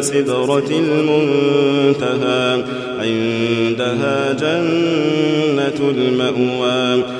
سدرة 0.00 0.70
المنتهى 0.70 2.62
عندها 2.98 4.32
جنة 4.32 5.90
المأوى. 5.90 7.19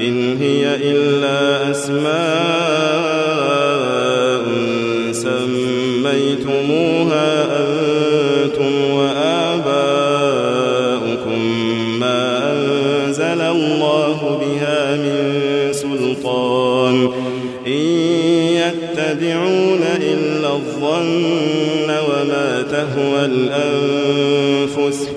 إن 0.00 0.36
هي 0.42 0.74
إلا 0.74 1.70
أسماء 1.70 3.20
سميتموها 6.02 7.28
أنتم 7.60 8.72
وآباؤكم 8.94 9.80
ما 12.00 12.52
أنزل 12.52 13.40
الله 13.40 14.18
بها 14.40 14.96
من 14.96 15.18
سلطان. 15.72 17.10
إن 17.66 17.82
يتبعون 18.56 19.82
إلا 20.00 20.48
الظن 20.48 21.88
وما 21.90 22.62
تهوى 22.70 23.24
الأنفس. 23.24 25.08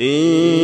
إن 0.00 0.63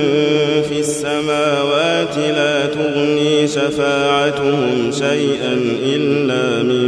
السماوات 1.01 2.17
لا 2.17 2.65
تغني 2.65 3.47
شفاعتهم 3.47 4.91
شيئا 4.91 5.53
إلا 5.85 6.63
من 6.63 6.87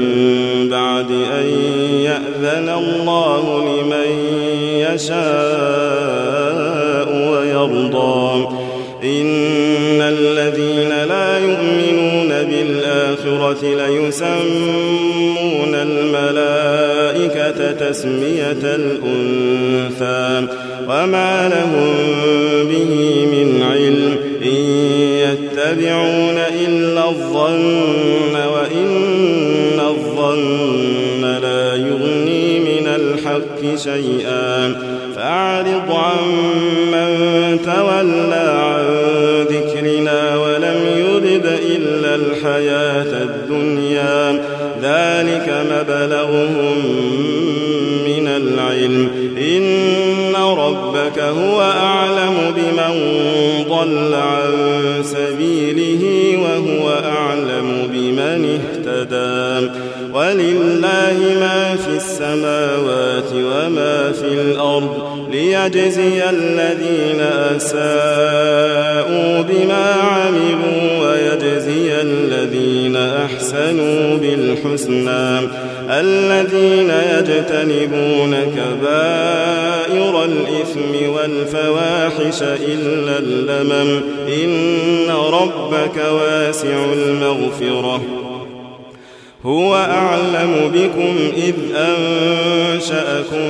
بعد 0.69 1.11
أن 1.11 1.45
يأذن 2.01 2.69
الله 2.69 3.43
لمن 3.65 4.09
يشاء 4.93 5.19
ويرضى. 7.31 8.47
إن 9.03 10.01
الذين 10.01 10.89
لا 10.89 11.39
يؤمنون 11.39 12.29
بالآخرة 12.29 13.61
ليسمون 13.63 14.82
تسمية 17.79 18.63
الأنثى 18.63 20.47
وما 20.87 21.49
لهم 21.49 21.93
به 22.67 23.25
من 23.25 23.63
علم 23.71 24.17
إن 24.45 24.63
يتبعون 25.23 26.37
إلا 26.65 27.09
الظن 27.09 28.35
وإن 28.35 29.79
الظن 29.79 31.21
لا 31.21 31.75
يغني 31.75 32.59
من 32.59 32.87
الحق 32.87 33.75
شيئا 33.75 34.75
فأعرض 35.15 35.91
عن 35.91 36.17
من 36.91 37.59
تولى 37.65 38.53
عن 38.59 38.83
ذكرنا 39.49 40.37
ولم 40.37 40.79
يرد 40.97 41.45
إلا 41.75 42.15
الحياة 42.15 43.23
الدنيا 43.23 44.41
ذلك 44.81 45.53
مبلغهم 45.71 47.22
العلم. 48.85 49.09
إن 49.37 50.35
ربك 50.35 51.19
هو 51.19 51.61
أعلم 51.61 52.35
بمن 52.55 52.93
ضل 53.69 54.13
عن 54.13 54.51
سبيله 55.03 56.37
وهو 56.37 56.89
أعلم 56.89 57.89
بمن 57.93 58.59
اهتدى. 58.59 59.69
ولله 60.13 61.17
ما 61.39 61.75
في 61.75 61.97
السماوات 61.97 63.31
وما 63.33 64.11
في 64.11 64.27
الأرض 64.41 65.13
ليجزي 65.31 66.29
الذين 66.29 67.21
أساءوا 67.55 69.41
بما 69.41 69.93
عملوا 69.93 70.81
ويجزي 71.01 72.01
الذين 72.01 72.95
أحسنوا 72.95 74.17
بالحسنى. 74.17 75.47
الذين 75.89 76.89
يجتنبون 76.89 78.35
كبائر 78.55 80.23
الإثم 80.25 81.11
والفواحش 81.13 82.41
إلا 82.41 83.17
اللمم. 83.19 84.01
إن 84.27 85.09
ربك 85.09 85.97
واسع 86.11 86.85
المغفرة. 86.93 88.01
هو 89.45 89.75
أعلم 89.75 90.71
بكم 90.73 91.15
إذ 91.37 91.55
أنشأكم 91.75 93.47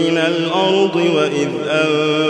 من 0.00 0.18
الأرض 0.18 0.96
وإذ 0.96 1.48
أنتم 1.70 2.29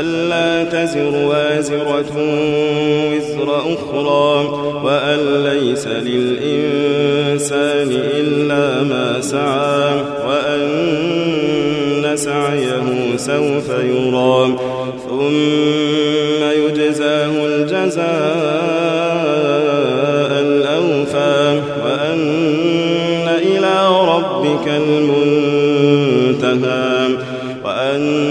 ألا 0.00 0.64
تزر 0.64 1.14
وازرة 1.26 2.12
وزر 3.12 3.58
أخرى 3.58 4.48
وأن 4.84 5.44
ليس 5.44 5.86
للإنسان 5.86 7.88
إلا 7.92 8.82
ما 8.82 9.20
سعى 9.20 10.00
وأن 10.28 12.16
سعيه 12.16 13.16
سوف 13.16 13.68
يرى. 13.68 14.56
ثم 15.08 16.44
يجزاه 16.44 17.46
الجزاء 17.46 18.08
الأوفى 20.40 21.60
وأن 21.84 23.28
إلى 23.42 23.88
ربك 24.08 24.68
المنتهى 24.68 25.98
وأن 27.64 28.27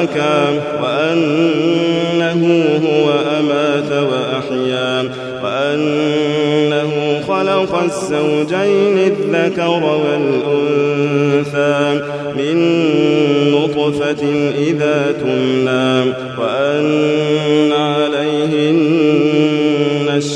وأبكى 0.00 0.60
وأنه 0.82 2.42
هو 2.86 3.10
أمات 3.38 3.92
وأحيا 3.92 5.10
وأنه 5.44 6.92
خلق 7.28 7.72
الزوجين 7.82 8.98
الذكر 8.98 9.82
والأنثى 10.06 11.80
من 12.36 12.56
نطفة 13.52 14.22
إذا 14.58 14.98
تمنى 15.20 16.12
وأن 16.38 17.72
عليه 17.72 18.70
النشأة 19.50 20.28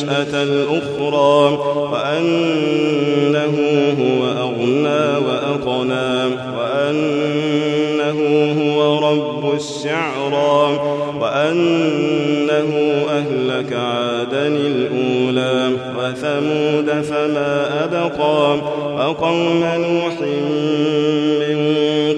الأخرى 0.43 1.59
وأنه 1.93 2.94
الشعرى 9.85 10.81
وأنه 11.21 12.73
أهلك 13.11 13.73
عادا 13.73 14.47
الأولى 14.47 15.77
وثمود 15.99 17.03
فما 17.03 17.85
أبقى 17.85 18.57
وقوم 18.97 19.65
نوح 19.77 20.21
من 21.41 21.59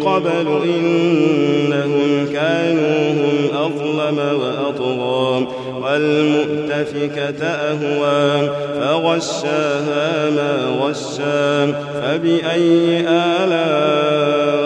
قبل 0.03 0.63
إنهم 0.65 2.27
كانوا 2.33 3.11
هم 3.11 3.49
أظلم 3.55 4.19
وأطغى 4.19 5.47
والمؤتفكة 5.83 7.47
أهوى 7.47 8.51
فغشاها 8.81 10.31
ما 10.31 10.77
غشا 10.81 11.73
فبأي 12.03 13.01
آلاء 13.09 14.66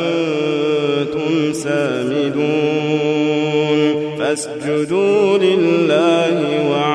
فاسجدوا 4.31 5.37
لله 5.37 6.69
وعلى 6.69 6.90